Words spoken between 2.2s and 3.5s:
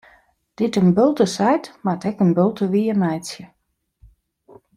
in bulte wiermeitsje.